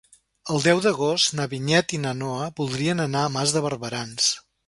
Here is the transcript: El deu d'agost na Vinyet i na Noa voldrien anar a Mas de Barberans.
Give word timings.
El 0.53 0.61
deu 0.67 0.79
d'agost 0.85 1.35
na 1.39 1.45
Vinyet 1.51 1.93
i 1.99 2.01
na 2.07 2.15
Noa 2.23 2.49
voldrien 2.61 3.05
anar 3.05 3.23
a 3.27 3.31
Mas 3.37 3.57
de 3.59 3.65
Barberans. 3.69 4.35